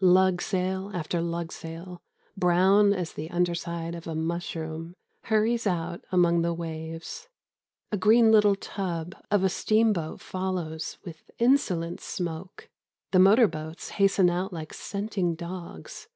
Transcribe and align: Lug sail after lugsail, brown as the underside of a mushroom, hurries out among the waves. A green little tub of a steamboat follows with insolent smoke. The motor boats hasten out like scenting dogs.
Lug 0.00 0.42
sail 0.42 0.90
after 0.92 1.20
lugsail, 1.20 2.02
brown 2.36 2.92
as 2.92 3.12
the 3.12 3.30
underside 3.30 3.94
of 3.94 4.08
a 4.08 4.14
mushroom, 4.16 4.96
hurries 5.26 5.68
out 5.68 6.04
among 6.10 6.42
the 6.42 6.52
waves. 6.52 7.28
A 7.92 7.96
green 7.96 8.32
little 8.32 8.56
tub 8.56 9.14
of 9.30 9.44
a 9.44 9.48
steamboat 9.48 10.20
follows 10.20 10.98
with 11.04 11.30
insolent 11.38 12.00
smoke. 12.00 12.68
The 13.12 13.20
motor 13.20 13.46
boats 13.46 13.90
hasten 13.90 14.30
out 14.30 14.52
like 14.52 14.74
scenting 14.74 15.36
dogs. 15.36 16.08